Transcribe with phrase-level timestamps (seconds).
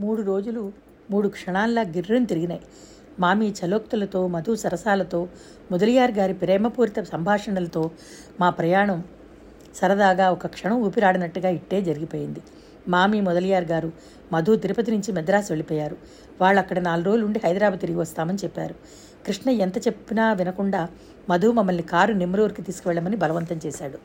[0.00, 0.72] మూడు రోజులు
[1.10, 2.60] మూడు క్షణాల్లా గిర్రం తిరిగినాయి.
[3.20, 5.28] మామీ చలోక్తులతో మధు సరసాలతో
[5.72, 7.90] ముదలియార్ గారి ప్రేమపూరిత సంభాషణలతో
[8.40, 9.04] మా ప్రయాణం
[9.76, 12.42] సరదాగా ఒక క్షణం ఊపిరాడినట్టుగా ఇట్టే జరిగిపోయింది.
[12.88, 13.92] మామి మొదలియార్ గారు
[14.32, 15.96] మధు తిరుపతి నుంచి మద్రాసు వెళ్ళిపోయారు.
[16.40, 18.74] వాళ్ళు అక్కడ నాలుగు రోజులు ఉండి హైదరాబాద్ తిరిగి వస్తామని చెప్పారు.
[19.26, 20.88] కృష్ణ ఎంత చెప్పినా వినకుండా
[21.28, 23.98] మధు మమ్మల్ని కారు నిమ్మలూరుకి తీసుకువెళ్ళమని బలవంతం చేశాడు.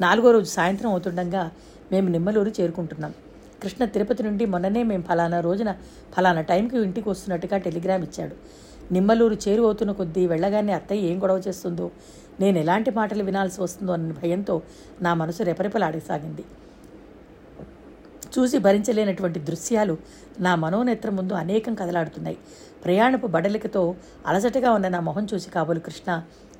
[0.00, 1.50] నాలుగో రోజు సాయంత్రం అవుతుండగా
[1.92, 3.14] మేము నిమ్మలూరు చేరుకుంటున్నాం.
[3.62, 5.70] కృష్ణ తిరుపతి నుండి మొన్ననే మేము ఫలానా రోజున
[6.16, 8.36] ఫలానా టైంకి ఇంటికి వస్తున్నట్టుగా టెలిగ్రామ్ ఇచ్చాడు.
[8.92, 11.86] నిమ్మలూరు చేరువవుతున్న కొద్దీ వెళ్ళగానే అత్తయ్య ఏం గొడవ చేస్తుందో
[12.40, 14.54] నేను ఎలాంటి మాటలు వినాల్సి వస్తుందో అన్న భయంతో
[15.02, 16.44] నా మనసు రెపరెపలాడసాగింది.
[18.34, 19.94] చూసి భరించలేనటువంటి దృశ్యాలు
[20.40, 22.38] నా మనోనేత్రం ముందు అనేకం కదలాడుతున్నాయి.
[22.84, 23.82] ప్రయాణపు బడలికతో
[24.26, 26.10] అలసటగా ఉన్న నా మొహం చూసి కాబోలు కృష్ణ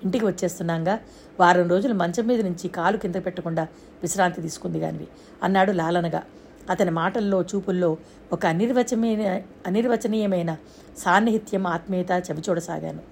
[0.05, 0.95] ఇంటికి వచ్చేస్తున్నాగా?
[1.41, 3.65] వారం రోజులు మంచం మీద నుంచి కాలు కింద పెట్టకుండా
[4.03, 5.09] విశ్రాంతి తీసుకుంది గానివి
[5.43, 6.23] అన్నాడు లాలనగా.
[6.71, 7.97] అతని మాటల్లో చూపుల్లో
[8.33, 10.57] ఒక అనిర్వచమైన అనిర్వచనీయమైన
[10.99, 13.03] సాన్నిహిత్యం ఆత్మీయత చవిచూడసాగాను.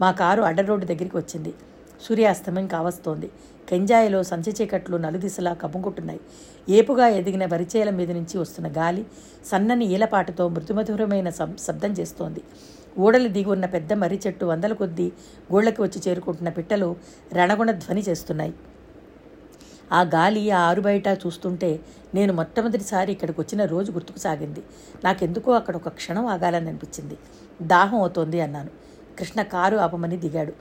[0.00, 1.54] మా కారు అడ్డ రోడ్డు దగ్గరికి వచ్చింది.
[2.04, 3.30] సూర్యాస్తమయం కావస్తోంది.
[3.68, 6.20] కెంజాయిలో సంచి చీకట్లు నలుదిశలా కమ్ముకుంటున్నాయి.
[6.68, 9.06] ఏపుగా ఎదిగిన వరిచేల మీద నుంచి వస్తున్న గాలి
[9.46, 12.42] సన్నని ఈలపాటుతో మృదుమధురమైన శబ్దం చేస్తోంది.
[12.98, 15.12] ఊడలు దిగి ఉన్న పెద్ద మర్రి చెట్టు వందల కొద్దీ
[15.52, 16.96] గోళ్ళకి వచ్చి చేరుకుంటున్న పిట్టలు
[17.34, 18.54] రణగుణ ధ్వని చేస్తున్నాయి.
[19.92, 21.80] ఆ గాలి ఆ ఆరుబయట చూస్తుంటే
[22.14, 24.62] నేను మొట్టమొదటిసారి ఇక్కడికి వచ్చిన రోజు గుర్తుకు సాగింది.
[25.04, 27.16] నాకెందుకో అక్కడ ఒక క్షణం ఆగాలని అనిపించింది.
[27.62, 28.70] దాహం అవుతోంది అన్నాను.
[29.18, 30.52] కృష్ణ కారు ఆపమని దిగాడు.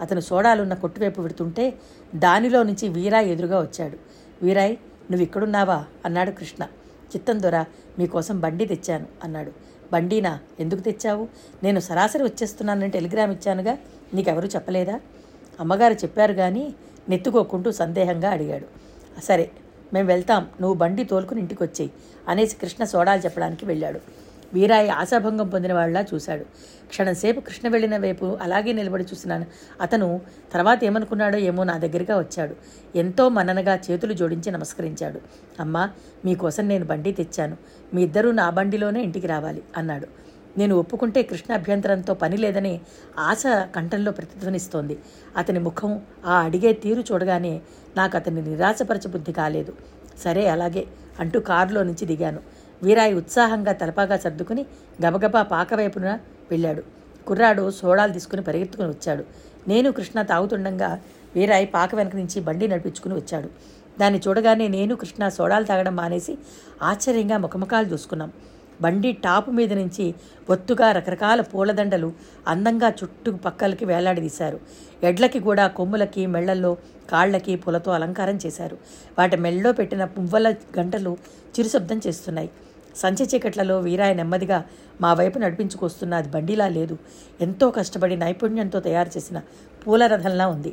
[0.00, 1.74] అతను సోడాలున్న కొట్టువైపు విడుతుంటే
[2.14, 3.96] దానిలో నుంచి వీరాయ్ ఎదురుగా వచ్చాడు.
[4.42, 4.76] వీరాయ్
[5.10, 6.64] నువ్వు ఇక్కడున్నావా అన్నాడు కృష్ణ.
[7.12, 7.64] చిత్తం దొర
[7.98, 9.52] మీకోసం బండి తెచ్చాను అన్నాడు.
[9.92, 10.38] బండీనా?
[10.60, 11.28] ఎందుకు తెచ్చావు?
[11.62, 13.78] నేను సరాసరి వచ్చేస్తున్నానని టెలిగ్రామ్ ఇచ్చానుగా
[14.14, 15.00] నీకెవరూ చెప్పలేదా?
[15.60, 16.74] అమ్మగారు చెప్పారు కానీ
[17.08, 18.66] నెత్తుకోకుంటూ సందేహంగా అడిగాడు.
[19.22, 19.50] సరే
[19.92, 20.46] మేము వెళ్తాం.
[20.60, 21.90] నువ్వు బండి తోలుకుని ఇంటికి వచ్చేయి
[22.28, 24.00] అనేసి కృష్ణ సోడాలు చెప్పడానికి వెళ్ళాడు.
[24.54, 26.44] వీరాయి ఆశాభంగం పొందిన వాళ్ళ చూశాడు.
[26.88, 29.46] క్షణంసేపు కృష్ణ వెళ్ళిన వైపు అలాగే నిలబడి చూసినాను
[29.80, 30.20] అతను
[30.52, 32.56] తర్వాత ఏమనుకున్నాడో ఏమో నా దగ్గరగా వచ్చాడు.
[32.96, 35.20] ఎంతో మననగా చేతులు జోడించి నమస్కరించాడు.
[35.60, 35.90] అమ్మా
[36.24, 37.56] మీకోసం నేను బండి తెచ్చాను.
[37.94, 40.27] మీ ఇద్దరూ నా బండిలోనే ఇంటికి రావాలి అన్నాడు.
[40.60, 42.74] నేను ఒప్పుకుంటే కృష్ణ అభ్యంతరంతో పని లేదని
[43.28, 43.42] ఆశ
[43.76, 44.94] కంఠంలో ప్రతిధ్వనిస్తోంది.
[45.36, 45.92] అతని ముఖం
[46.26, 47.54] ఆ అడిగే తీరు చూడగానే
[47.96, 49.72] నాకు అతన్ని నిరాశపరచ బుద్ధి కాలేదు.
[50.24, 50.82] సరే అలాగే
[51.22, 52.40] అంటూ కారులో నుంచి దిగాను.
[52.82, 54.62] వీరాయి ఉత్సాహంగా తలపాగా సర్దుకుని
[55.04, 56.08] గబగబా పాక వైపున
[56.50, 56.82] వెళ్ళాడు.
[57.28, 59.24] కుర్రాడు సోడాలు తీసుకుని పరిగెత్తుకుని వచ్చాడు.
[59.68, 60.90] నేను కృష్ణ తాగుతుండగా
[61.36, 63.48] వీరాయి పాక వెనక నుంచి బండి నడిపించుకుని వచ్చాడు.
[64.00, 66.34] దాన్ని చూడగానే నేను కృష్ణ సోడాలు తాగడం మానేసి
[66.90, 68.30] ఆశ్చర్యంగా ముఖముఖాలు చూసుకున్నాం.
[68.82, 70.06] బండి టాపు మీద నుంచి
[70.50, 72.12] ఒత్తుగా రకరకాల పూలదండలు
[72.46, 74.60] అందంగా చుట్టూ పక్కలకి వేలాడదీశారు
[75.02, 76.72] ఎడ్లకి కూడా కొమ్ములకి మెళ్ళల్లో
[77.10, 78.76] కాళ్ళకి పూలతో అలంకారం చేశారు.
[79.18, 81.12] వాటి మెళ్ళలో పెట్టిన పువ్వుల గంటలు
[81.54, 82.50] చిరుశబ్దం చేస్తున్నాయి.
[82.96, 84.58] సంచి చీకట్లలో వీరాయ నెమ్మదిగా
[85.00, 86.94] మా వైపు నడిపించుకొస్తున్న అది బండిలా లేదు.
[87.40, 89.38] ఎంతో కష్టపడి నైపుణ్యంతో తయారు చేసిన
[89.82, 90.72] పూల రథంలా ఉంది.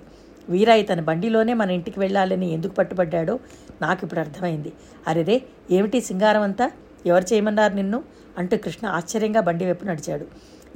[0.49, 3.35] వీరాయి తన బండిలోనే మన ఇంటికి వెళ్ళాలని ఎందుకు పట్టుబడ్డాడో
[3.81, 4.71] నాకు ఇప్పుడు అర్థమైంది.
[5.07, 5.37] అరెరే
[5.71, 6.65] ఏమిటి సింగారం అంతా
[7.05, 8.03] ఎవరు చేయమన్నారు నిన్ను?
[8.37, 10.25] అంటూ కృష్ణ ఆశ్చర్యంగా బండి వైపు నడిచాడు.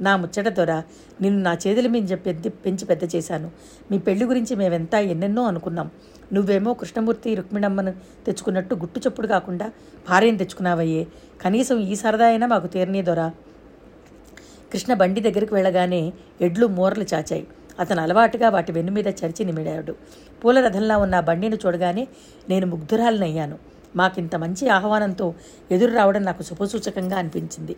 [0.00, 0.72] నా ముచ్చట దొర
[1.20, 3.50] నిన్ను నా చేతుల మీద పెద్ద పెంచి పెద్ద చేశాను.
[3.90, 5.90] మీ పెళ్ళి గురించి మేమెంతా ఎన్నెన్నో అనుకున్నాం.
[6.32, 7.92] నువ్వేమో కృష్ణమూర్తి రుక్మిణమ్మను
[8.26, 9.72] తెచ్చుకున్నట్టు గుట్టు చప్పుడు కాకుండా
[10.08, 11.06] భార్యను తెచ్చుకున్నావయ్యే.
[11.44, 13.32] కనీసం ఈ సరదా అయినా మాకు తీరనీ దొరా.
[14.72, 17.46] కృష్ణ బండి దగ్గరికి వెళ్ళగానే ఎడ్లు మూరలు చాచాయి.
[17.78, 19.94] అతను అలవాటుగా వాటి వెన్ను మీద చరిచి నిమిడాడు.
[20.44, 22.08] పూల రథంలా ఉన్న బండిని చూడగానే
[22.48, 23.58] నేను ముగ్ధురాలనయ్యాను.
[23.96, 25.34] మాకింత మంచి ఆహ్వానంతో
[25.70, 27.72] ఎదురు రావడం నాకు శుభసూచకంగా అనిపించింది.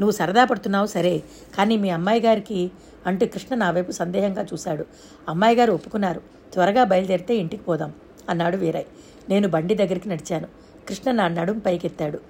[0.00, 1.22] నువ్వు సరదా పడుతున్నావు సరే.
[1.56, 2.70] కానీ మీ అమ్మాయి గారికి
[3.06, 4.86] అంటూ కృష్ణ నా వైపు సందేహంగా చూశాడు.
[5.28, 6.20] అమ్మాయి గారు ఒప్పుకున్నారు.
[6.52, 7.92] త్వరగా బయలుదేరితే ఇంటికి పోదాం
[8.28, 8.84] అన్నాడు వీరయ్.
[9.28, 10.48] నేను బండి దగ్గరికి నడిచాను.
[10.88, 12.20] కృష్ణ నా నడుం పైకెత్తాడు.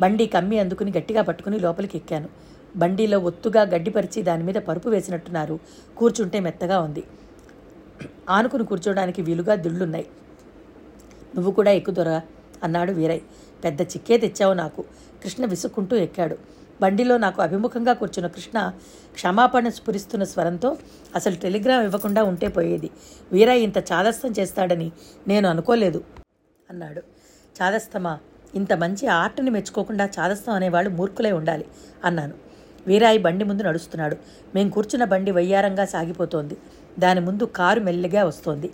[0.00, 2.28] బండి కమ్మి అందుకుని గట్టిగా పట్టుకుని లోపలికి ఎక్కాను.
[2.76, 5.60] బండిలో ఒత్తుగా గడ్డిపరిచి దాని మీద పరుపు వేసినట్టున్నారు.
[5.96, 7.02] కూర్చుంటే మెత్తగా ఉంది.
[8.30, 10.06] ఆనుకుని కూర్చోడానికి వీలుగా దిళ్ళున్నాయి.
[11.36, 12.20] నువ్వు కూడా ఎక్కుదొరా
[12.62, 13.20] అన్నాడు వీరయ్య.
[13.64, 14.84] పెద్ద చిక్కే తెచ్చావు నాకు.
[15.22, 16.36] కృష్ణ విసుక్కుంటూ ఎక్కాడు.
[16.82, 18.72] బండిలో నాకు అభిముఖంగా కూర్చున్న కృష్ణ
[19.14, 20.76] క్షమాపణ స్ఫురిస్తున్న స్వరంతో
[21.14, 22.90] అసలు టెలిగ్రామ్ ఇవ్వకుండా ఉంటే పోయేది.
[23.32, 24.92] వీరయ్య ఇంత చాదస్తం చేస్తాడని
[25.28, 26.04] నేను అనుకోలేదు
[26.70, 27.02] అన్నాడు.
[27.62, 28.18] చాదస్తమా?
[28.54, 31.64] ఇంత మంచి ఆర్ట్ని మెచ్చుకోకుండా చాదస్తం అనేవాళ్ళు మూర్ఖులై ఉండాలి
[32.04, 32.34] అన్నాను.
[32.86, 34.16] వీరాయి బండి ముందు నడుస్తున్నాడు.
[34.54, 36.56] మేం కూర్చున్న బండి వయ్యారంగా సాగిపోతోంది.
[36.98, 38.70] దాని ముందు కారు మెల్లిగా వస్తోంది.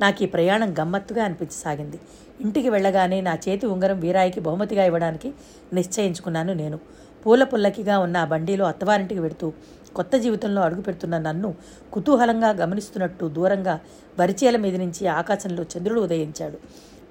[0.00, 1.98] నాకు ఈ ప్రయాణం గమ్మత్తుగా అనిపించసాగింది.
[2.40, 5.28] ఇంటికి వెళ్ళగానే నా చేతి ఉంగరం వీరాయికి బహుమతిగా ఇవ్వడానికి
[5.72, 6.78] నిశ్చయించుకున్నాను నేను.
[7.22, 9.52] పూల పుల్లకిగా ఉన్న ఆ బండిలో అత్తవారింటికి వెడుతూ
[9.94, 11.54] కొత్త జీవితంలో అడుగు పెడుతున్న నన్ను
[11.92, 13.74] కుతూహలంగా గమనిస్తున్నట్టు దూరంగా
[14.20, 16.58] వరిచేల మీద నుంచి ఆకాశంలో చంద్రుడు ఉదయించాడు.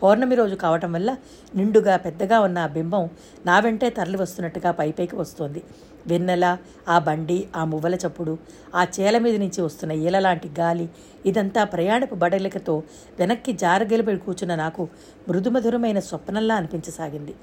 [0.01, 1.09] పౌర్ణమి రోజు కావటం వల్ల
[1.55, 3.05] నిండుగా పెద్దగా ఉన్న ఆ బింబం
[3.45, 5.63] నా వెంటే తరలి వస్తున్నట్టుగా పైపైకి వస్తోంది.
[6.07, 6.45] వెన్నెల
[6.87, 8.33] ఆ బండి ఆ మువ్వల చప్పుడు
[8.75, 10.87] ఆ చేల మీద నుంచి వస్తున్న ఈలలాంటి గాలి
[11.25, 12.75] ఇదంతా ప్రయాణపు బడలికతో
[13.19, 14.83] వెనక్కి జారగెలిపడి కూర్చున్న నాకు
[15.29, 17.35] మృదుమధురమైన స్వప్నంలా అనిపించసాగింది.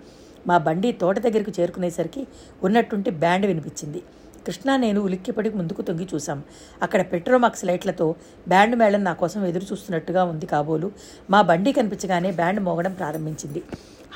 [0.46, 2.22] మా బండి తోట దగ్గరికి చేరుకునేసరికి
[2.62, 4.02] ఉన్నట్టుండి బ్యాండ్ వినిపించింది.
[4.46, 6.42] కృష్ణ నేను ఉలిక్కిపడి ముందుకు తొంగి చూశాం.
[6.82, 8.14] అక్కడ పెట్రోమాక్స్ లైట్లతో
[8.48, 10.92] బ్యాండ్ మేళం నా కోసం ఎదురు చూస్తున్నట్టుగా ఉంది కాబోలు.
[11.30, 13.62] మా బండి కనిపించగానే బ్యాండ్ మోగడం ప్రారంభించింది.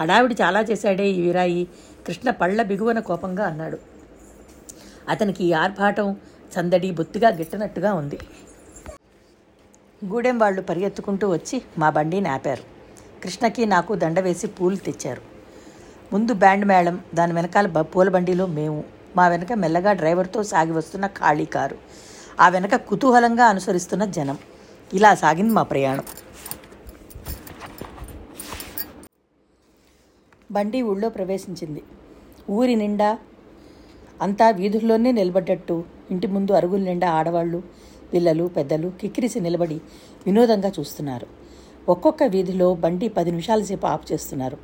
[0.01, 1.69] హడావిడి చాలా చేశాడే ఈ వీరాయి.
[2.07, 3.79] కృష్ణ పళ్ళ బిగువన కోపంగా అన్నాడు.
[5.09, 6.17] అతనికి ఈ ఆర్భాటం
[6.53, 8.19] సందడి బొత్తిగా గిట్టనట్టుగా ఉంది.
[10.07, 12.63] గూడెం వాళ్ళు పరిగెత్తుకుంటూ వచ్చి మా బండిని ఆపారు
[13.23, 15.23] కృష్ణకి నాకు దండ వేసి పూలు తెచ్చారు.
[16.13, 21.07] ముందు బ్యాండ్ మేళం దాని వెనకాల బ- పూల బండిలో మేము మా వెనక మెల్లగా డ్రైవర్తో సాగి వస్తున్న
[21.07, 21.77] ఖాళీ కారు.
[22.41, 24.39] ఆ వెనక కుతూహలంగా అనుసరిస్తున్న జనం.
[24.95, 26.05] ఇలా సాగింది మా ప్రయాణం.
[30.51, 31.83] బండి ఊళ్ళో ప్రవేశించింది.
[32.51, 33.19] ఊరి నిండా
[34.23, 35.85] అంతా వీధుల్లోనే నిలబడ్డట్టు.
[36.11, 37.63] ఇంటి ముందు అరుగుల నిండా ఆడవాళ్ళు
[38.13, 39.81] పిల్లలు పెద్దలు కిక్కిరిసి నిలబడి
[40.27, 41.27] వినోదంగా చూస్తున్నారు.
[41.89, 44.59] ఒక్కొక్క వీధిలో బండి పది నిమిషాల సేపు ఆఫ్ చేస్తున్నారు.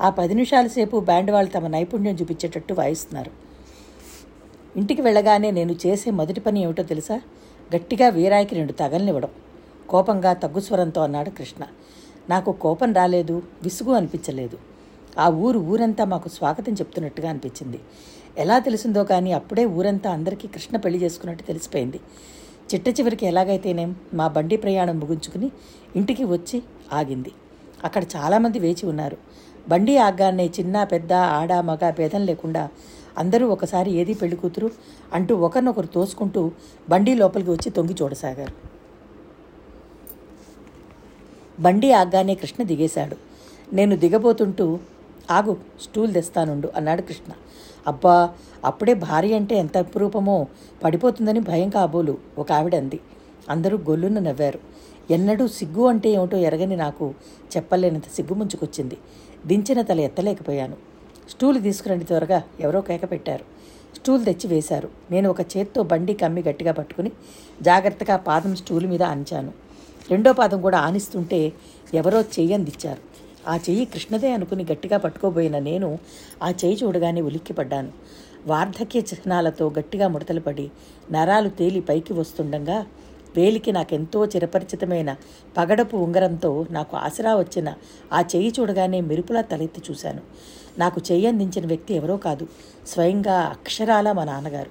[0.00, 3.51] ఆ పది నిమిషాల సేపు బ్యాండ్ వాళ్ళు తమ నైపుణ్యం చూపించేటట్టు వాయిస్తున్నారు.
[4.76, 7.20] ఇంటికి వెళ్ళగానే నేను చేసే మొదటి పని ఏమిటో తెలుసా?
[7.76, 9.28] గట్టిగా వీరాయికి రెండు తగలనివ్వడం
[9.88, 11.64] కోపంగా తగ్గు స్వరంతో అన్నాడు కృష్ణ.
[12.30, 14.58] నాకు కోపం రాలేదు విసుగు అనిపించలేదు.
[15.18, 17.80] ఆ ఊరు ఊరంతా మాకు స్వాగతం చెప్తున్నట్టుగా అనిపించింది.
[18.38, 22.00] ఎలా తెలిసిందో కానీ అప్పుడే ఊరంతా అందరికీ కృష్ణ పెళ్ళి చేసుకున్నట్టు తెలిసిపోయింది.
[22.74, 25.50] చిట్ట చివరికి ఎలాగైతేనేం మా బండి ప్రయాణం ముగించుకుని
[25.96, 27.32] ఇంటికి వచ్చి ఆగింది.
[27.84, 29.16] అక్కడ చాలామంది వేచి ఉన్నారు.
[29.68, 32.68] బండి ఆగ్గానే చిన్న పెద్ద ఆడ మగ భేదం లేకుండా
[33.18, 34.70] అందరూ ఒకసారి ఏది పెళ్ళి కూతురు
[35.12, 36.52] అంటూ ఒకరినొకరు తోసుకుంటూ
[36.88, 38.72] బండి లోపలికి వచ్చి తొంగి చూడసాగారు.
[41.60, 43.16] బండి ఆగ్గానే కృష్ణ దిగేశాడు.
[43.74, 44.78] నేను దిగబోతుంటూ
[45.30, 47.32] ఆగు స్టూల్ తెస్తానుండు అన్నాడు కృష్ణ.
[47.86, 48.30] అబ్బా
[48.64, 50.46] అప్పుడే భార్య అంటే ఎంత అపురూపమో
[50.84, 53.00] పడిపోతుందని భయం కాబోలు ఒక ఆవిడ అంది.
[53.48, 54.58] అందరూ గొల్లున నవ్వారు.
[55.10, 57.14] ఎన్నడూ సిగ్గు అంటే ఏమిటో ఎరగని నాకు
[57.56, 58.96] చెప్పలేనంత సిగ్గు ముంచుకొచ్చింది.
[59.46, 60.91] దించిన తల ఎత్తలేకపోయాను.
[61.28, 62.42] స్టూల్ తీసుకురండి త్వరగా.
[62.60, 63.44] ఎవరో కేక పెట్టారు.
[63.96, 64.88] స్టూల్ తెచ్చి వేశారు.
[65.10, 67.10] నేను ఒక చేత్తో బండి కమ్మి గట్టిగా పట్టుకుని
[67.62, 69.52] జాగ్రత్తగా పాదం స్టూల్ మీద ఆనిచాను
[70.10, 71.52] రెండో పాదం కూడా ఆనిస్తుంటే
[71.94, 73.00] ఎవరో చెయ్యి అందించారు
[73.48, 75.98] ఆ చెయ్యి కృష్ణదే అనుకుని గట్టిగా పట్టుకోబోయిన నేను
[76.42, 77.90] ఆ చెయ్యి చూడగానే ఉలిక్కిపడ్డాను
[78.46, 80.70] వార్ధక్య చిహ్నాలతో గట్టిగా ముడతలు పడి
[81.12, 82.86] నరాలు తేలి పైకి వస్తుండగా
[83.36, 85.16] వేలికి నాకెంతో చిరపరిచితమైన
[85.56, 87.74] పగడపు ఉంగరంతో నాకు ఆసరా వచ్చిన
[88.12, 90.22] ఆ చెయ్యి చూడగానే మెరుపులా తలెత్తి చూశాను.
[90.78, 92.48] నాకు చెయ్యి అందించిన వ్యక్తి ఎవరో కాదు.
[92.86, 94.70] స్వయంగా అక్షరాల మా నాన్నగారు.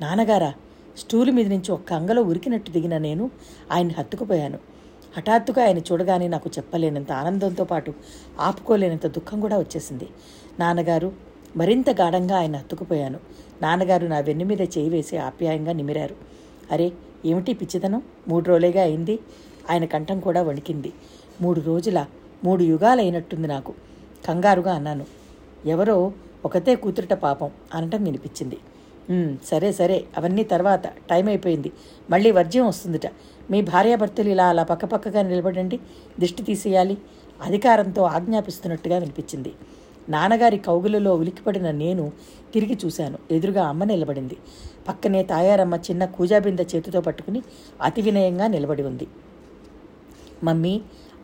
[0.00, 0.54] నాన్నగారా
[0.98, 3.30] స్టూలు మీద నుంచి ఒక్క అంగలో ఉరికినట్టు దిగిన నేను
[3.72, 4.58] ఆయన్ని హత్తుకుపోయాను.
[5.16, 7.94] హఠాత్తుగా ఆయన చూడగానే నాకు చెప్పలేనంత ఆనందంతో పాటు
[8.40, 10.08] ఆపుకోలేనంత దుఃఖం కూడా వచ్చేసింది.
[10.60, 11.12] నాన్నగారు
[11.56, 13.20] మరింత గాఢంగా ఆయన హత్తుకుపోయాను.
[13.62, 16.16] నాన్నగారు నా వెన్ను మీద చేయి వేసి ఆప్యాయంగా నిమిరారు.
[16.72, 16.92] అరే
[17.24, 18.02] ఏమిటి పిచ్చితనం?
[18.28, 19.18] మూడు రోజులేగా అయింది.
[19.70, 20.92] ఆయన కంఠం కూడా వణికింది.
[21.40, 22.06] మూడు రోజుల
[22.44, 23.74] మూడు యుగాలైనట్టుంది నాకు.
[24.26, 25.23] కంగారుగా అన్నాను.
[25.66, 25.96] ఎవరో
[26.44, 28.58] ఒకతే కూతురట పాపం అనటం వినిపించింది.
[29.50, 31.70] సరే సరే అవన్నీ తర్వాత టైం అయిపోయింది.
[32.10, 33.06] మళ్ళీ వర్జ్యం వస్తుందిట.
[33.50, 35.76] మీ భార్యాభర్తలు ఇలా అలా పక్కపక్కగా నిలబడండి
[36.20, 36.96] దిష్టి తీసేయాలి
[37.42, 39.52] అధికారంతో ఆజ్ఞాపిస్తున్నట్టుగా వినిపించింది.
[40.08, 42.04] నాన్నగారి కౌగులలో ఉలిక్కిపడిన నేను
[42.54, 43.18] తిరిగి చూశాను.
[43.30, 44.36] ఎదురుగా అమ్మ నిలబడింది.
[44.88, 47.42] పక్కనే తాయారమ్మ చిన్న కూజాబింద చేతితో పట్టుకుని
[47.82, 49.06] అతి వినయంగా నిలబడి ఉంది.
[50.44, 50.74] మమ్మీ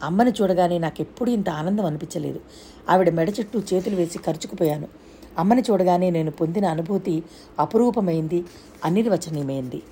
[0.03, 2.41] అమ్మని చూడగానే నాకెప్పుడు ఇంత ఆనందం అనిపించలేదు.
[2.89, 4.89] ఆవిడ మెడ చుట్టూ చేతులు వేసి ఖర్చుకుపోయాను
[5.39, 7.23] అమ్మని చూడగానే నేను పొందిన అనుభూతి
[7.59, 8.45] అపురూపమైంది
[8.85, 9.83] అనిర్వచనీయమైంది.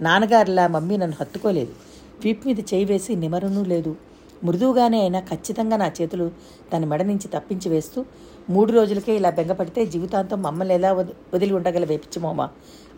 [0.00, 1.72] నాన్నగారిలా మమ్మీ నన్ను హత్తుకోలేదు.
[2.24, 3.96] వీపు మీద చేయి వేసి నిమరనూ లేదు.
[4.44, 6.30] మృదువుగానే అయినా ఖచ్చితంగా నా చేతులు
[6.72, 8.04] తన మెడ నుంచి తప్పించి వేస్తూ
[8.50, 10.92] మూడు రోజులకే ఇలా బెంగపడితే జీవితాంతం మమ్మల్ని ఎలా
[11.34, 12.48] వదిలి ఉండగల వేపించమోమా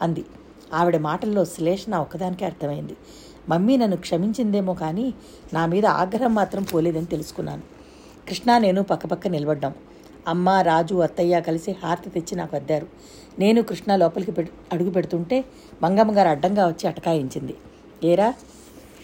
[0.03, 0.25] అంది.
[0.75, 2.97] ఆవిడ మాటల్లో శ్లేషణ ఒక్కదానికే అర్థమైంది.
[3.49, 5.15] మమ్మీ నన్ను క్షమించిందేమో కానీ
[5.53, 7.63] నా మీద ఆగ్రహం మాత్రం పోలేదని తెలుసుకున్నాను.
[8.29, 9.75] కృష్ణ నేను పక్కపక్క నిలబడ్డాం.
[10.29, 12.87] అమ్మ రాజు అత్తయ్య కలిసి హారతి తెచ్చి నాకు అద్దారు.
[13.39, 15.45] నేను కృష్ణ లోపలికి పెడు అడుగు పెడుతుంటే
[15.83, 17.55] మంగమ్మ గారు అడ్డంగా వచ్చి అటకాయించింది.
[18.05, 18.35] ఏరా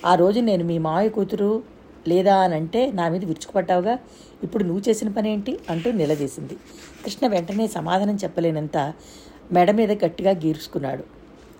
[0.06, 1.62] ఆ రోజు నేను మీ మావయ్య కూతురు
[2.08, 3.98] లేదా అని అంటే నా మీద విరుచుకుపడ్డావుగా?
[4.42, 6.54] ఇప్పుడు నువ్వు చేసిన పని ఏంటి అంటూ నిలదీసింది.
[7.04, 8.92] కృష్ణ వెంటనే సమాధానం చెప్పలేనంత
[9.52, 11.15] మెడ మీద గట్టిగా గీర్చుకున్నాడు.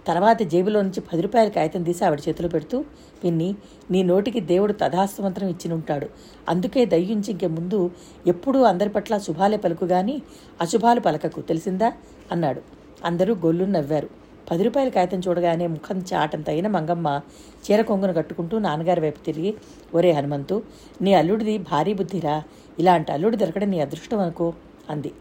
[0.07, 2.85] తర్వాత జేబులో నుంచి పది రూపాయల కాగితం తీసి ఆవిడ చేతిలో పెడుతూ
[3.25, 3.55] పిన్ని
[3.91, 6.09] నీ నోటికి దేవుడు తథాస్తమంత్రం ఇచ్చి ఉంటాడు.
[6.49, 7.91] అందుకే దయ్యుంచి ఇంకే ముందు
[8.27, 10.23] ఎప్పుడూ అందరి పట్ల శుభాలే పలుకు గాని
[10.61, 11.41] అశుభాలు పలకకు.
[11.41, 11.93] తెలిసిందా?
[12.33, 12.63] అన్నాడు.
[13.05, 14.09] అందరూ గొల్లు నవ్వారు.
[14.51, 17.21] పది రూపాయల కాగితం చూడగానే ముఖం చాటంత అయిన మంగమ్మ
[17.65, 19.55] చీర కొంగును కట్టుకుంటూ నాన్నగారి వైపు తిరిగి
[19.95, 20.63] ఒరే హనుమంతు
[21.03, 22.43] నీ అల్లుడిది భారీ బుద్ధిరా.
[22.79, 24.53] ఇలాంటి అల్లుడు దొరకడం నీ అదృష్టం అనుకో
[24.91, 25.13] అంది.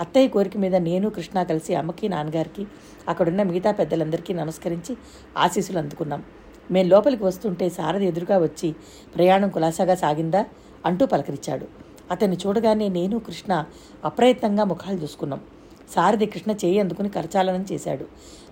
[0.00, 2.66] అత్తయ్య కోరిక మీద నేను కృష్ణ కలిసి అమ్మకి నాన్నగారికి
[3.08, 4.96] అక్కడున్న మిగతా పెద్దలందరికీ నమస్కరించి
[5.36, 6.22] ఆశీస్సులు అందుకున్నాం.
[6.70, 8.74] మేం లోపలికి వస్తుంటే సారథి ఎదురుగా వచ్చి
[9.14, 10.46] ప్రయాణం కులాసాగా సాగిందా
[10.86, 11.66] అంటూ పలకరించాడు.
[12.10, 13.64] అతన్ని చూడగానే నేను కృష్ణ
[14.04, 15.40] అప్రయత్నంగా ముఖాలు చూసుకున్నాం.
[15.94, 18.04] సారథి కృష్ణ చేయి అందుకుని కరచాలనం చేశాడు.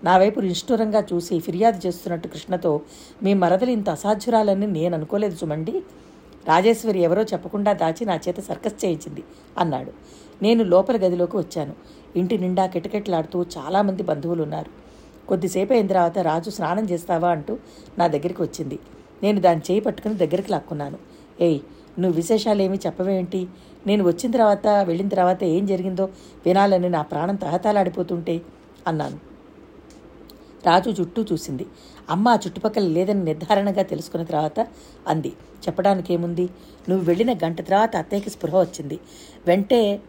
[0.04, 2.80] నా వైపు నిష్ఠురంగా చూసి ఫిర్యాదు చేస్తున్నట్టు కృష్ణతో
[3.22, 5.82] మీ మరదలు ఇంత అసాధ్యురాలని నేను అనుకోలేదు సుమండి.
[6.48, 9.22] రాజేశ్వరి ఎవరో చెప్పకుండా దాచి నా చేత సర్కస్ చేయించింది
[9.58, 9.92] అన్నాడు.
[10.42, 11.74] నేను లోపల గదిలోకి వచ్చాను.
[12.16, 14.70] ఇంటి నిండా కిటకిటలాడుతూ చాలామంది బంధువులు ఉన్నారు
[15.28, 17.28] కొద్దిసేపు అయిన తర్వాత రాజు స్నానం చేస్తావా?
[17.30, 17.58] అంటూ
[17.98, 18.78] నా దగ్గరికి వచ్చింది.
[19.22, 20.98] నేను దాన్ని చేయి పట్టుకుని దగ్గరికి లాక్కున్నాను.
[21.40, 21.60] ఏయ్
[21.98, 23.46] నువ్వు విశేషాలేమీ చెప్పవేంటి
[23.86, 26.04] నేను వచ్చిన తర్వాత వెళ్ళిన తర్వాత ఏం జరిగిందో
[26.46, 28.42] వినాలని నా ప్రాణం తహతాలాడిపోతుంటే
[28.86, 29.18] అన్నాను.
[30.66, 31.66] రాజు చుట్టూ చూసింది.
[32.10, 34.66] అమ్మ ఆ చుట్టుపక్కల లేదని నిర్ధారణగా తెలుసుకున్న తర్వాత
[35.08, 35.28] అంది.
[35.66, 36.48] చెప్పడానికి ఏముంది
[36.88, 38.98] నువ్వు వెళ్ళిన గంట తర్వాత అత్తయ్యకి స్పృహ వచ్చింది.
[39.46, 40.00] వెంటే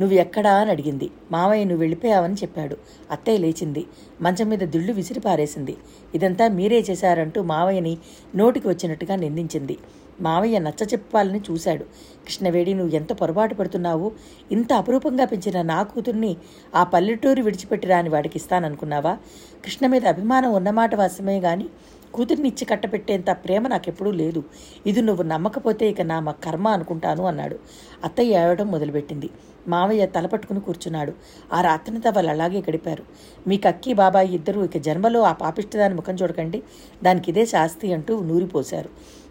[0.00, 1.10] నువ్వు ఎక్కడా అని అడిగింది.
[1.30, 2.76] మావయ్య నువ్వు వెళ్ళిపోయావని చెప్పాడు.
[3.10, 3.86] అత్తయ్య లేచింది.
[4.22, 5.76] మంచం మీద దిళ్ళు విసిరి పారేసింది.
[6.14, 7.98] ఇదంతా మీరే చేశారంటూ మావయ్యని
[8.36, 9.78] నోటికి వచ్చినట్టుగా నిందించింది.
[10.20, 11.84] మావయ్య నచ్చ చెప్పాలని చూశాడు.
[12.24, 14.12] కృష్ణవేడి నువ్వు ఎంత పొరపాటు పడుతున్నావు?
[14.52, 16.36] ఇంత అపురూపంగా పెంచిన నా కూతుర్ని
[16.74, 19.18] ఆ పల్లెటూరు విడిచిపెట్టి రాని వాడికి ఇస్తాననుకున్నావా?
[19.64, 21.66] కృష్ణ మీద అభిమానం ఉన్నమాట వాస్తవమే గాని
[22.14, 24.44] కూతుర్ని ఇచ్చి కట్టపెట్టేంత ప్రేమ నాకెప్పుడూ లేదు.
[24.86, 27.58] ఇది నువ్వు నమ్మకపోతే ఇక నా మా కర్మ అనుకుంటాను అన్నాడు.
[28.04, 29.30] అత్తయ్య ఏడవడం మొదలుపెట్టింది.
[29.68, 31.12] మావయ్య తలపట్టుకుని కూర్చున్నాడు.
[31.52, 33.04] ఆ రాత్రినంతా వాళ్ళు అలాగే గడిపారు.
[33.48, 36.62] మీ కక్కి బాబాయి ఇద్దరూ ఇక జన్మలో ఆ పాపిష్టదాని ముఖం చూడకండి.
[37.04, 38.88] దానికి ఇదే శాస్తి అంటూ నూరిపోశారు.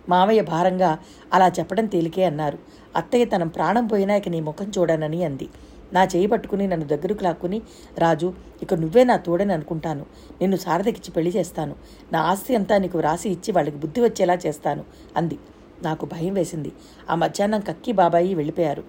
[0.10, 0.98] మావయ్య భారంగా
[1.34, 2.58] అలా చెప్పడం తేలికే అన్నారు.
[2.96, 5.50] అత్తయ్య తన ప్రాణం పోయినా ఇక నీ ముఖం చూడనని అంది.
[5.94, 7.62] నా చేయి పట్టుకుని నన్ను దగ్గరకు లాక్కుని
[7.98, 10.06] రాజు ఇక నువ్వే నా తోడని అనుకుంటాను.
[10.42, 11.76] నిన్ను సారథకిచ్చి పెళ్ళి చేస్తాను.
[12.14, 14.84] నా ఆస్తి అంతా నీకు రాసి ఇచ్చి వాళ్ళకి బుద్ధి వచ్చేలా చేస్తాను
[15.18, 15.40] అంది.
[15.84, 16.72] నాకు భయం వేసింది.
[17.10, 18.84] ఆ మధ్యాహ్నం కక్కి బాబాయి వెళ్ళిపోయారు.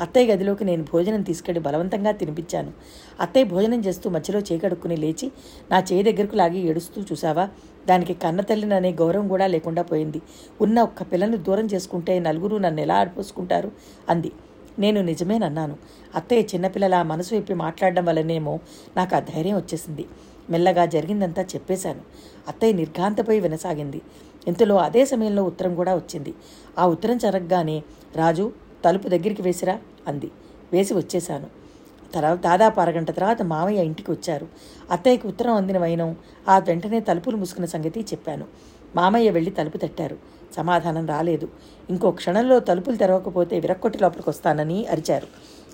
[0.00, 2.72] అత్తయ్య గదిలోకి నేను భోజనం తీసుకెళ్ళి బలవంతంగా తినిపించాను.
[3.20, 5.32] అత్తయ్య భోజనం చేస్తూ మధ్యలో చేకడుక్కుని లేచి
[5.70, 7.48] నా చేయి దగ్గరకు లాగి ఏడుస్తూ చూసావా
[7.88, 10.22] దానికి కన్నతల్లిననే గౌరవం కూడా లేకుండా పోయింది.
[10.60, 13.72] ఉన్న ఒక్క పిల్లను దూరం చేసుకుంటే నలుగురు నన్ను ఎలా ఆడిపోసుకుంటారు?
[14.08, 14.32] అంది.
[14.78, 15.76] నేను నిజమేనన్నాను
[16.14, 18.60] అత్తయ్య చిన్నపిల్లల మనసు విప్పి మాట్లాడడం వల్లనేమో
[18.96, 20.04] నాకు ఆ ధైర్యం వచ్చేసింది.
[20.50, 22.00] మెల్లగా జరిగిందంతా చెప్పేశాను.
[22.48, 24.00] అత్తయ్య నిర్ఘాంతపై వినసాగింది.
[24.48, 26.34] ఇంతలో అదే సమయంలో ఉత్తరం కూడా వచ్చింది.
[26.78, 27.82] ఆ ఉత్తరం జరగగానే
[28.16, 28.52] రాజు
[28.84, 29.78] తలుపు దగ్గరికి వేసిరా?
[30.08, 30.30] అంది.
[30.72, 31.46] వేసి వచ్చేశాను.
[32.14, 34.48] తర్వాత దాదాపు అరగంట తర్వాత మామయ్య ఇంటికి వచ్చారు.
[34.90, 36.16] అత్తయ్యకి ఉత్తరం అందిన వైనం
[36.48, 38.44] ఆ వెంటనే తలుపులు మూసుకున్న సంగతి చెప్పాను.
[38.96, 40.16] మామయ్య వెళ్ళి తలుపు తట్టారు.
[40.56, 41.48] సమాధానం రాలేదు.
[41.90, 45.26] ఇంకో క్షణంలో తలుపులు తెరవకపోతే విరక్కొట్టి లోపలికి వస్తానని అరిచారు.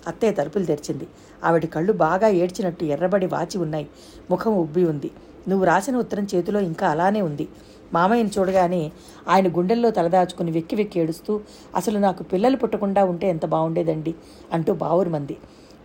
[0.06, 1.06] అత్తయ్య తలుపులు తెరిచింది.
[1.44, 3.88] ఆవిడ కళ్ళు బాగా ఏడ్చినట్టు ఎర్రబడి వాచి ఉన్నాయి.
[4.30, 5.10] ముఖం ఉబ్బి ఉంది.
[5.48, 7.48] నువ్వు రాసిన ఉత్తరం చేతిలో ఇంకా అలానే ఉంది.
[7.94, 8.92] మామయ్యను చూడగానే
[9.28, 11.40] ఆయన గుండెల్లో తలదాచుకుని వెక్కి వెక్కి ఏడుస్తూ
[11.76, 14.14] అసలు నాకు పిల్లలు పుట్టకుండా ఉంటే ఎంత బాగుండేదండి
[14.52, 15.36] అంటూ బావురుమంది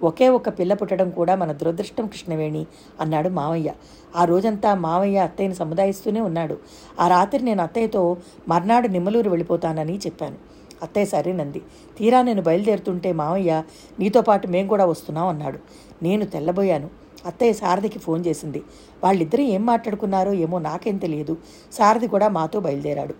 [0.04, 2.68] ఒకే ఒక్క పిల్ల పుట్టడం కూడా మన దురదృష్టం కృష్ణవేణి
[3.02, 3.74] అన్నాడు మావయ్య
[4.16, 6.58] ఆ రోజంతా మావయ్య అత్తయ్యని సముదాయిస్తూనే ఉన్నాడు.
[7.00, 8.18] ఆ రాత్రి నేను అత్తయ్యతో
[8.48, 10.36] మర్నాడు నిమ్మలూరు వెళ్ళిపోతానని చెప్పాను.
[10.84, 11.62] అత్తయ్య సరేనంది
[11.98, 13.64] తీరా నేను బయలుదేరుతుంటే మావయ్య
[14.00, 15.60] నీతో పాటు మేం కూడా వస్తున్నాం అన్నాడు.
[16.04, 17.03] నేను తెల్లబోయాను.
[17.26, 18.62] అత్తయ్య సారథికి ఫోన్ చేసింది.
[19.04, 21.38] వాళ్ళిద్దరూ ఏం మాట్లాడుకున్నారో ఏమో నాకేం తెలియదు.
[21.72, 23.16] సారథి కూడా మాతో బయలుదేరాడు.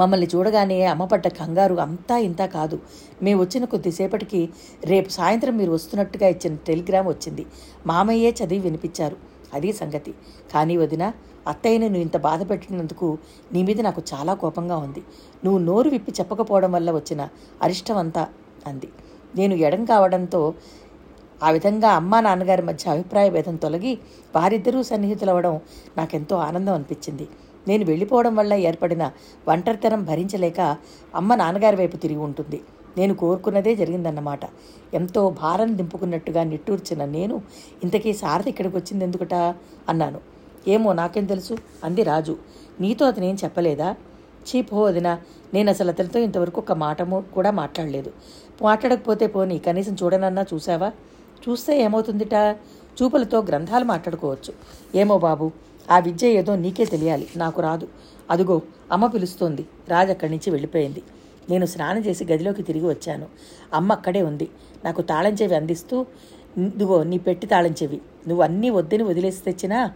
[0.00, 2.80] మమ్మల్ని చూడగానే అమ్మపడ్డ కంగారు అంతా ఇంతా కాదు.
[3.22, 4.48] మేము వచ్చిన కొద్దిసేపటికి
[4.84, 7.46] రేపు సాయంత్రం మీరు వస్తున్నట్టుగా ఇచ్చిన టెలిగ్రామ్ వచ్చింది.
[7.86, 9.16] మామయ్యే చదివి వినిపించారు.
[9.54, 10.14] అది సంగతి.
[10.54, 11.12] కానీ వదిన
[11.48, 13.18] అత్తయ్యని నువ్వు ఇంత బాధ పెట్టినందుకు
[13.52, 15.02] నీ మీద నాకు చాలా కోపంగా ఉంది.
[15.44, 17.28] నువ్వు నోరు విప్పి చెప్పకపోవడం వల్ల వచ్చిన
[17.62, 18.28] అరిష్టమంతా
[18.66, 18.88] అంది.
[19.36, 20.54] నేను ఎడం కావడంతో
[21.42, 23.98] ఆ విధంగా అమ్మా నాన్నగారి మధ్య అభిప్రాయ భేదం తొలగి
[24.36, 25.60] వారిద్దరూ సన్నిహితులవడం
[25.98, 27.28] నాకెంతో ఆనందం అనిపించింది.
[27.68, 29.10] నేను వెళ్ళిపోవడం వల్ల ఏర్పడిన
[29.48, 30.76] ఒంటరితనం భరించలేక
[31.14, 32.60] అమ్మ నాన్నగారి వైపు తిరిగి ఉంటుంది.
[32.98, 34.40] నేను కోరుకున్నదే జరిగిందన్నమాట.
[34.94, 37.42] ఎంతో భారం దింపుకున్నట్టుగా నిట్టూర్చిన నేను
[37.84, 39.34] ఇంతకీ సారథి ఇక్కడికి వచ్చింది ఎందుకుట?
[39.88, 40.20] అన్నాను.
[40.68, 41.58] ఏమో నాకేం తెలుసు?
[41.84, 42.36] అంది రాజు.
[42.80, 43.96] నీతో అతనేం చెప్పలేదా?
[44.48, 45.20] చీప్ హో వదినా
[45.54, 48.12] నేను అసలు అతనితో ఇంతవరకు ఒక మాట కూడా మాట్లాడలేదు.
[48.62, 50.92] మాట్లాడకపోతే పోనీ కనీసం చూడనన్నా చూసావా
[51.48, 52.56] చూస్తే ఏమవుతుందిట?
[53.02, 54.52] చూపులతో గ్రంథాలు మాట్లాడుకోవచ్చు.
[54.94, 55.50] ఏమో బాబు
[55.90, 57.28] ఆ విద్య ఏదో నీకే తెలియాలి.
[57.36, 57.88] నాకు రాదు.
[58.30, 59.66] అదుగో అమ్మ పిలుస్తోంది.
[59.88, 61.02] రాజు అక్కడి నుంచి వెళ్ళిపోయింది.
[61.50, 63.26] నేను స్నానం చేసి గదిలోకి తిరిగి వచ్చాను.
[63.74, 64.48] అమ్మ అక్కడే ఉంది.
[64.84, 66.06] నాకు తాళం చెవి అందిస్తూ
[66.58, 68.00] ఇదిగో నీ పెట్టి తాళం చెవి.
[68.28, 69.92] నువ్వు అన్నీ వద్దని వదిలేసి తెచ్చినా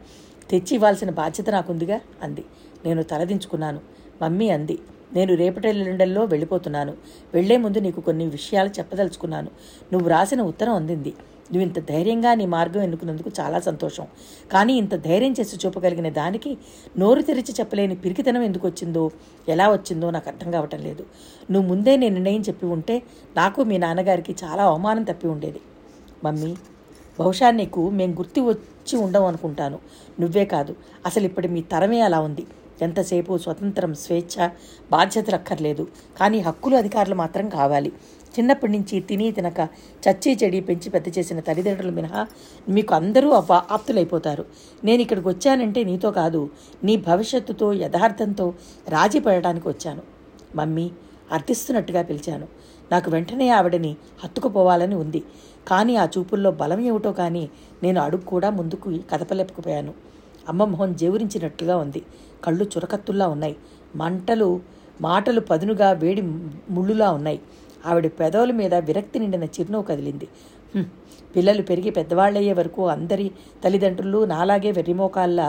[0.51, 2.45] తెచ్చి ఇవ్వాల్సిన బాధ్యత నాకుందిగా అంది.
[2.85, 3.81] నేను తలదించుకున్నాను.
[4.23, 4.79] మమ్మీ అంది.
[5.13, 6.95] నేను రేపటెల్లుండల్లో వెళ్ళిపోతున్నాను.
[7.35, 9.51] వెళ్ళే ముందు నీకు కొన్ని విషయాలు చెప్పదలుచుకున్నాను.
[9.93, 11.15] నువ్వు రాసిన ఉత్తరం అందింది.
[11.55, 14.07] నువ్వు ఇంత ధైర్యంగా నీ మార్గం ఎన్నుకున్నందుకు చాలా సంతోషం.
[14.53, 16.51] కానీ ఇంత ధైర్యం చేసి చూపగలిగిన దానికి
[16.99, 19.05] నోరు తెరిచి చెప్పలేని పిరికితనం ఎందుకు వచ్చిందో
[19.49, 21.05] ఎలా వచ్చిందో నాకు అర్థం కావటం లేదు.
[21.51, 23.03] నువ్వు ముందే నేను నిర్ణయం చెప్పి ఉంటే
[23.37, 25.63] నాకు మీ నాన్నగారికి చాలా అవమానం తప్పి ఉండేది.
[26.25, 26.53] మమ్మీ
[27.21, 29.79] బహుశా నీకు మేము గుర్తు వచ్చి ఉండవు అనుకుంటాను.
[30.21, 30.73] నువ్వే కాదు
[31.07, 32.45] అసలు ఇప్పుడు మీ తరమే అలా ఉంది.
[32.83, 34.49] ఎంతసేపు స్వతంత్రం స్వేచ్ఛ
[34.91, 35.85] బాధ్యతలు అక్కర్లేదు.
[36.21, 37.93] కానీ హక్కులు అధికారులు మాత్రం కావాలి.
[38.39, 39.61] చిన్నప్పటి నుంచి తిని తినక
[40.05, 42.27] చచ్చి చెడి పెంచి పెద్ద చేసిన తల్లిదండ్రులు మినహా
[42.69, 44.45] మీకు అందరూ అవ ఆప్తులైపోతారు.
[44.85, 46.51] నేను ఇక్కడికి వచ్చానంటే నీతో కాదు
[46.85, 48.55] నీ భవిష్యత్తుతో యథార్థంతో
[48.89, 50.03] రాజీ పడడానికి వచ్చాను.
[50.57, 50.91] మమ్మీ
[51.33, 52.47] అర్థిస్తున్నట్టుగా పిలిచాను.
[52.93, 55.23] నాకు వెంటనే ఆవిడని హత్తుకుపోవాలని ఉంది.
[55.69, 57.49] కానీ ఆ చూపుల్లో బలం ఏమిటో కానీ
[57.83, 59.95] నేను అడుగు కూడా ముందుకు కదపలేకపోయాను.
[60.49, 62.03] అమ్మ మొహం జేవురించినట్లుగా ఉంది.
[62.45, 63.57] కళ్ళు చురకత్తుల్లా ఉన్నాయి.
[63.97, 64.61] మంటలు
[65.01, 66.23] మాటలు పదునుగా వేడి
[66.71, 67.41] ముళ్ళులా ఉన్నాయి.
[67.91, 70.29] ఆవిడ పెదవుల మీద విరక్తి నిండిన చిరునవ్వు కదిలింది.
[71.37, 73.27] పిల్లలు పెరిగి పెద్దవాళ్ళయ్యే వరకు అందరి
[73.65, 75.49] తల్లిదండ్రులు నాలాగే వెర్రిమోకాల్లా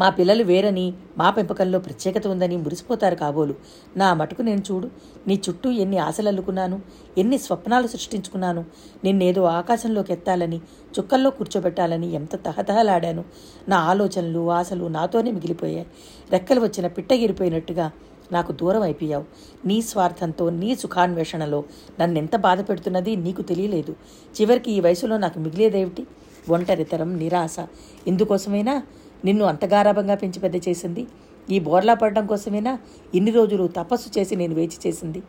[0.00, 0.84] మా పిల్లలు వేరని
[1.18, 3.54] మా పెంపకంలో ప్రత్యేకత ఉందని మురిసిపోతారు కాబోలు.
[3.96, 4.88] నా మటుకు నేను చూడు
[5.28, 6.76] నీ చుట్టూ ఎన్ని ఆశలు అల్లుకున్నాను
[7.18, 8.62] ఎన్ని స్వప్నాలు సృష్టించుకున్నాను
[9.04, 10.58] నిన్నేదో ఆకాశంలోకి ఎత్తాలని
[10.96, 13.24] చుక్కల్లో కూర్చోబెట్టాలని ఎంత తహతహలాడాను.
[13.68, 15.86] నా ఆలోచనలు ఆశలు నాతోనే మిగిలిపోయాయి.
[16.30, 17.88] రెక్కలు వచ్చిన పిట్టగిరిపోయినట్టుగా
[18.32, 19.24] నాకు దూరం అయిపోయావు.
[19.66, 21.64] నీ స్వార్థంతో నీ సుఖాన్వేషణలో
[22.00, 23.96] నన్నెంత బాధ పెడుతున్నది నీకు తెలియలేదు.
[24.40, 26.06] చివరికి ఈ వయసులో నాకు మిగిలేదేమిటి?
[26.48, 27.56] ఒంటరితరం నిరాశ.
[28.06, 28.82] ఇందుకోసమైనా
[29.24, 31.06] నిన్ను అంతగారాభంగా పెంచి పెద్ద చేసింది.
[31.50, 32.78] ఈ బోర్లా పడడం కోసమేనా?
[33.14, 35.22] ఇన్ని రోజులు తపస్సు చేసి నేను వేచి చేసింది.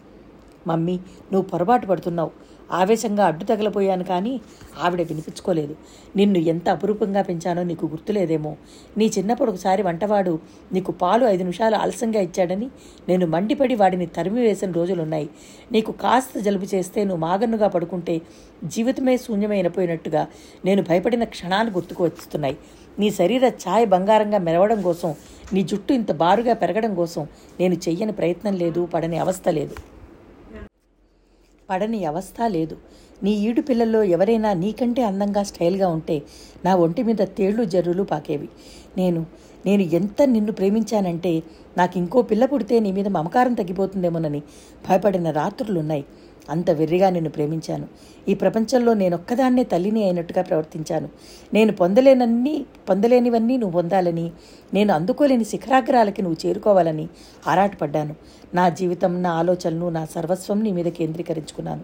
[0.68, 0.96] మమ్మీ
[1.32, 2.32] నువ్వు పొరపాటు పడుతున్నావు.
[2.71, 4.41] ఆవేశంగా అడ్డు తగలపోయాను కానీ
[4.83, 5.75] ఆవిడ వినిపించుకోలేదు.
[6.15, 8.57] నిన్ను ఎంత అపురూపంగా పెంచానో నీకు గుర్తులేదేమో.
[8.97, 10.39] నీ చిన్నప్పుడు ఒకసారి వంటవాడు
[10.73, 12.69] నీకు పాలు ఐదు నిమిషాలు ఆలస్యంగా ఇచ్చాడని
[13.09, 15.29] నేను మండిపడి వాడిని తరిమి వేసిన రోజులున్నాయి.
[15.71, 18.21] నీకు కాస్త జలుబు చేస్తే నువ్వు మాగన్నుగా పడుకుంటే
[18.63, 20.27] జీవితమే శూన్యమైనపోయినట్టుగా
[20.65, 22.57] నేను భయపడిన క్షణాలు గుర్తుకు వస్తున్నాయి
[22.99, 25.15] నీ శరీర ఛాయ బంగారంగా మెరవడం కోసం
[25.53, 27.27] నీ జుట్టు ఇంత బారుగా పెరగడం కోసం
[27.59, 29.99] నేను చెయ్యని ప్రయత్నం లేదు పడని అవస్థ లేదు.
[31.69, 32.77] పడని అవస్థ లేదు.
[33.23, 36.21] నీ ఈడు పిల్లల్లో ఎవరైనా నీకంటే అందంగా స్టైల్గా ఉంటే
[36.65, 38.50] నా ఒంటి మీద తేళ్ళు జర్రులు పాకేవి.
[38.98, 39.25] నేను
[39.65, 41.44] నేను ఎంత నిన్ను ప్రేమించానంటే
[41.77, 44.41] నాకు ఇంకో పిల్ల పుడితే నీ మీద మమకారం తగ్గిపోతుందేమోనని
[44.87, 46.05] భయపడిన రాత్రులున్నాయి.
[46.50, 47.88] అంత వెర్రిగా నిన్ను ప్రేమించాను.
[48.27, 51.09] ఈ ప్రపంచంలో నేనొక్కదాన్నే తల్లిని అయినట్టుగా ప్రవర్తించాను.
[51.53, 54.31] నేను పొందలేనన్ని పొందలేనివన్నీ నువ్వు పొందాలని
[54.74, 57.07] నేను అందుకోలేని శిఖరాగ్రాలకి నువ్వు చేరుకోవాలని
[57.48, 58.16] ఆరాటపడ్డాను.
[58.53, 61.81] నా జీవితం నా ఆలోచనలు నా సర్వస్వం నీ మీద కేంద్రీకరించుకున్నాను.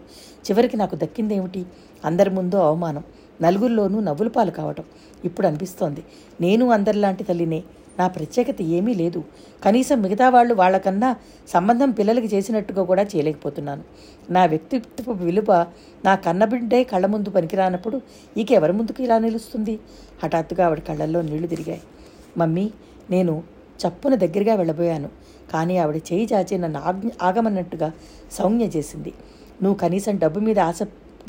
[0.52, 1.66] చివరికి నాకు దక్కిందేమిటి?
[2.06, 3.04] అందరి ముందు అవమానం.
[3.42, 4.84] నలుగురిలోనూ నవ్వుల పాలు కావటం.
[5.26, 6.04] ఇప్పుడు అనిపిస్తోంది.
[6.42, 7.64] నేను అందరిలాంటి తల్లినే.
[8.00, 9.24] నా ప్రత్యేకత ఏమీ లేదు.
[9.66, 11.16] కనీసం మిగతా వాళ్ళు వాళ్ళకన్నా
[11.48, 13.84] సంబంధం పిల్లలకి చేసినట్టుగా కూడా చేయలేకపోతున్నాను.
[14.30, 15.66] నా వ్యక్తిత్వ విలువ
[16.06, 18.02] నా కన్నబిడ్డే కళ్ళ ముందు పనికిరానప్పుడు
[18.38, 19.80] ఇక ముందుకు ఇలా నిలుస్తుంది?
[20.24, 21.82] హఠాత్తుగా ఆవిడ కళ్ళల్లో నీళ్ళు తిరిగాయి.
[22.38, 22.72] మమ్మీ
[23.10, 23.44] నేను
[23.88, 25.10] చప్పున దగ్గరగా వెళ్ళబోయాను.
[25.54, 27.94] కానీ ఆవిడ చేయి చాచి నన్ను ఆగ్ ఆగమన్నట్టుగా
[28.32, 29.14] సౌజ్ఞ చేసింది.
[29.64, 30.80] నువ్వు కనీసం డబ్బు మీద ఆశ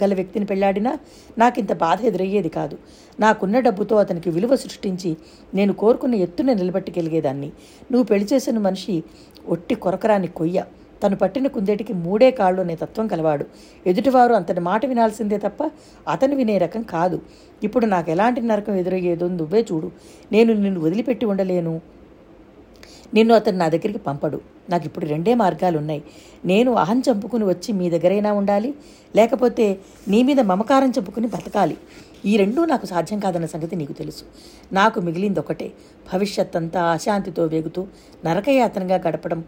[0.03, 0.99] గల వ్యక్తిని పెళ్ళాడినా
[1.39, 2.79] నాకింత బాధ ఎదురయ్యేది కాదు.
[3.21, 5.17] నాకున్న డబ్బుతో అతనికి విలువ సృష్టించి
[5.55, 7.47] నేను కోరుకున్న ఎత్తున నిలబెట్టగలిగేదాన్ని.
[7.93, 9.03] నువ్వు పెళ్ళి చేసిన మనిషి
[9.49, 10.65] ఒట్టి కొరకరాని కొయ్య.
[11.05, 13.47] తను పట్టిన కుందేటికి మూడే కాళ్ళు అనే తత్వం కలవాడు.
[13.87, 15.71] ఎదుటివారు అంతటి మాట వినాల్సిందే తప్ప
[16.09, 17.21] అతను వినే రకం కాదు.
[17.65, 19.91] ఇప్పుడు నాకు ఎలాంటి నరకం ఎదురయ్యేదో నువ్వే చూడు.
[20.33, 21.81] నేను నిన్ను వదిలిపెట్టి ఉండలేను.
[23.17, 24.39] నిన్ను అతను నా దగ్గరికి పంపడు.
[24.71, 26.03] నాకు ఇప్పుడు రెండే మార్గాలు ఉన్నాయి
[26.45, 28.71] నేను అహం చంపుకుని వచ్చి మీ దగ్గరైనా ఉండాలి
[29.17, 29.67] లేకపోతే
[30.09, 31.77] నీ మీద మమకారం చంపుకుని బతకాలి.
[32.25, 34.25] ఈ రెండూ నాకు సాధ్యం కాదన్న సంగతి నీకు తెలుసు.
[34.73, 35.73] నాకు మిగిలింది ఒకటే
[36.13, 37.87] భవిష్యత్ అంతా అశాంతితో వేగుతూ
[38.25, 39.45] నరకయాతనగా గడపడం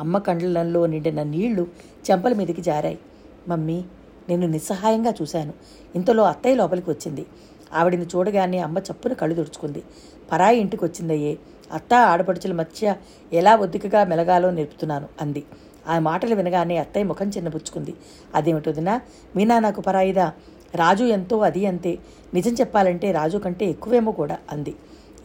[0.00, 1.66] అమ్మ కండ్లలో నిండిన నీళ్ళు
[2.10, 2.98] చెంపల మీదకి జారాయి.
[3.48, 3.78] మమ్మీ
[4.28, 5.52] నేను నిస్సహాయంగా చూశాను.
[5.94, 7.26] ఇంతలో అత్తయ్య లోపలికి వచ్చింది.
[7.74, 9.82] ఆవిడిని చూడగానే అమ్మ చప్పున కళ్ళు తుడుచుకుంది.
[10.32, 11.38] పరాయి ఇంటికి వచ్చిందయ్యే
[11.72, 12.94] అత్త ఆడపడుచుల మధ్య
[13.32, 15.44] ఎలా ఒద్దికగా మెలగాలో నేర్పుతున్నాను అంది.
[15.88, 17.94] ఆ మాటలు వినగానే అత్తయ్య ముఖం చిన్నబుచ్చుకుంది.
[18.34, 19.00] అదేమిటొదినా
[19.36, 20.32] మీనా నాకు పరాయిదా?
[20.74, 21.98] రాజు ఎంతో అది అంతే.
[22.34, 24.74] నిజం చెప్పాలంటే రాజు కంటే ఎక్కువేమో కూడా అంది.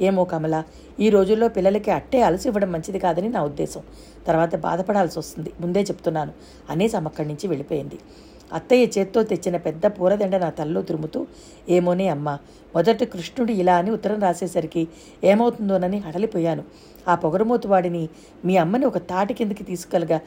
[0.02, 0.64] ఏమో కమల
[1.00, 3.82] ఈ రోజుల్లో పిల్లలకి అట్టే అలసి ఇవ్వడం మంచిది కాదని నా ఉద్దేశం.
[4.28, 6.34] తర్వాత బాధపడాల్సి వస్తుంది ముందే చెప్తున్నాను.
[6.70, 8.00] అనేసి అమ్మక్కడి నుంచి వెళ్ళిపోయింది.
[8.54, 11.28] అత్తయ్య చేత్తో తెచ్చిన పెద్ద పూరదండ నా తల్లో తురుముతూ
[11.70, 12.38] ఏమోనే అమ్మ
[12.76, 14.88] మొదట కృష్ణుడు ఇలా అని ఉత్తరం రాసేసరికి
[15.24, 16.64] ఏమవుతుందోనని హడలిపోయాను.
[17.08, 18.10] ఆ పొగరమూతు వాడిని
[18.46, 20.22] మీ అమ్మని ఒక తాటి కిందకి తీసుకెళ్ళగా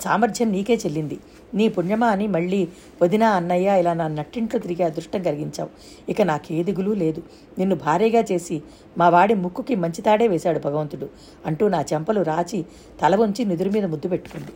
[0.00, 1.18] సామర్థ్యం నీకే చెల్లింది.
[1.54, 2.68] నీ పుణ్యమా అని మళ్ళీ
[3.02, 5.70] వదినా అన్నయ్య ఇలా నా నట్టింట్లో తిరిగి అదృష్టం కలిగించావు.
[6.08, 7.22] ఇక నాకే దిగులు లేదు.
[7.58, 8.62] నిన్ను భారీగా చేసి
[8.98, 11.08] మా వాడి ముక్కుకి మంచి తాడే వేశాడు భగవంతుడు
[11.46, 12.64] అంటూ నా చెంపలు రాచి
[13.02, 14.52] తల వంచి నిదురు మీద ముద్దు పెట్టుకుంది.